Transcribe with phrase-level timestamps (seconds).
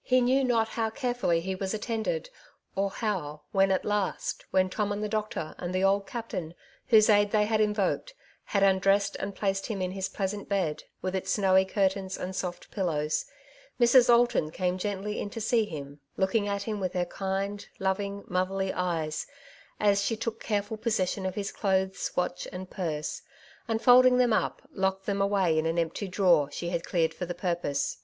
[0.00, 2.30] He knew not how carefully he was attended,
[2.76, 6.54] or how, when at last, when Tom and the doctor and the old captain
[6.88, 7.60] whose 2o6" Two Sides to every Question^ aid they had
[7.92, 8.12] invoked^
[8.44, 12.70] had undressed and placed him in his pleasant bed, with its snowy curtains and soft
[12.70, 13.26] pillows,
[13.78, 14.08] Mrs.
[14.08, 18.72] Alton came gently in to see him, looking at him with her kind, loving, motherly
[18.72, 19.26] eyes,
[19.78, 23.20] as she took careful possession of his clothes, watch, and purse,
[23.68, 27.26] and folding them up locked them away in an empty drawer she had cleared for
[27.26, 27.98] the purpose.